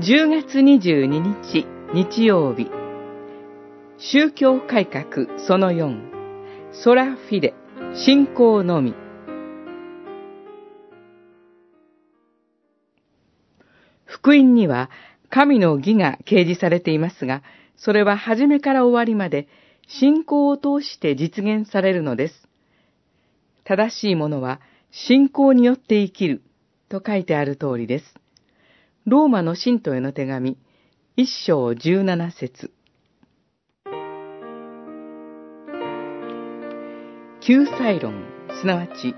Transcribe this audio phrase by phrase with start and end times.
[0.00, 2.70] 10月22日日曜日
[3.98, 5.98] 宗教改革その4
[6.70, 7.52] ソラフィデ
[7.96, 8.94] 信仰のみ
[14.04, 14.88] 福音には
[15.30, 17.42] 神の義が掲示されていますが、
[17.76, 19.48] それは初めから終わりまで
[19.88, 22.48] 信仰を通して実現されるのです。
[23.64, 24.60] 正しいものは
[24.92, 26.42] 信仰によって生きる
[26.88, 28.14] と書いてある通りです。
[29.10, 30.58] ローマの信徒への手紙、
[31.16, 32.70] 一章十七節。
[37.40, 38.22] 救済論、
[38.60, 39.14] すなわち、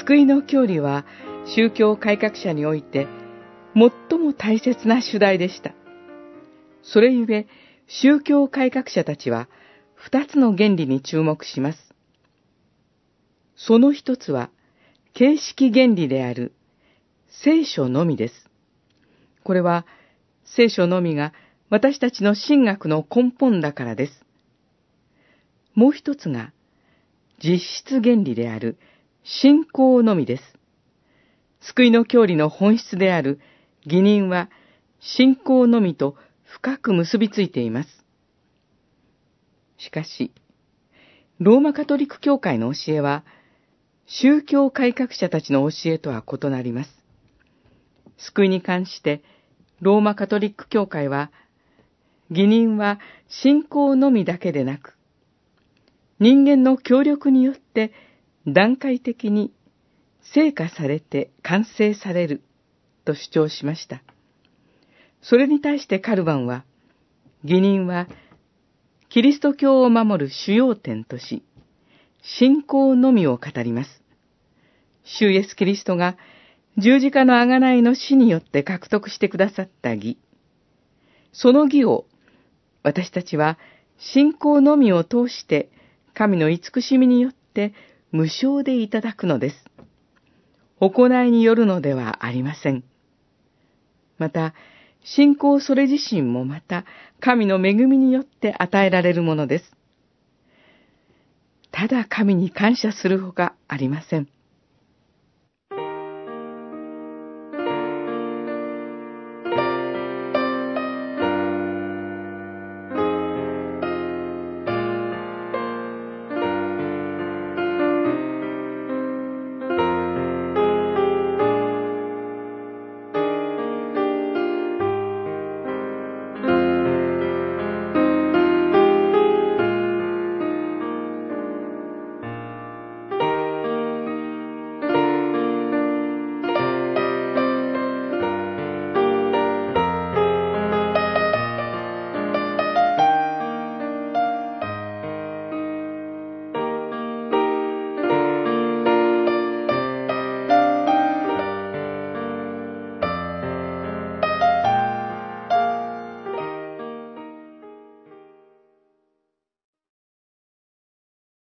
[0.00, 1.06] 救いの教理は
[1.54, 3.06] 宗教改革者において
[3.74, 5.72] 最も大切な主題でした。
[6.82, 7.46] それゆえ、
[7.86, 9.48] 宗教改革者たちは
[9.94, 11.94] 二つの原理に注目します。
[13.54, 14.50] その一つは、
[15.14, 16.54] 形式原理である
[17.28, 18.51] 聖書のみです。
[19.44, 19.86] これは
[20.44, 21.32] 聖書のみが
[21.70, 24.24] 私たちの神学の根本だからです。
[25.74, 26.52] もう一つが
[27.42, 28.78] 実質原理である
[29.24, 30.42] 信仰のみです。
[31.60, 33.40] 救いの教理の本質である
[33.84, 34.50] 義人は
[35.00, 37.88] 信仰のみと深く結びついています。
[39.78, 40.32] しかし、
[41.40, 43.24] ローマカトリック教会の教えは、
[44.06, 47.01] 宗教改革者たちの教えとは異なります。
[48.16, 49.22] 救いに関して、
[49.80, 51.30] ローマカトリック教会は、
[52.30, 54.94] 義人は信仰のみだけでなく、
[56.18, 57.92] 人間の協力によって
[58.46, 59.52] 段階的に
[60.34, 62.42] 成果されて完成される
[63.04, 64.02] と主張しました。
[65.20, 66.64] それに対してカルバンは、
[67.44, 68.08] 義人は
[69.08, 71.44] キリスト教を守る主要点とし、
[72.22, 74.02] 信仰のみを語ります。
[75.04, 76.16] 主イエス・キリストが
[76.78, 80.18] 十字架の贖いの死によって獲得してくださった義。
[81.32, 82.06] その義を
[82.82, 83.58] 私たちは
[83.98, 85.70] 信仰のみを通して
[86.14, 87.72] 神の慈しみによって
[88.10, 89.56] 無償でいただくのです。
[90.80, 92.82] 行いによるのではありません。
[94.18, 94.54] また、
[95.04, 96.84] 信仰それ自身もまた
[97.20, 99.72] 神の恵みによって与えられるものです。
[101.70, 104.28] ただ神に感謝するほかありません。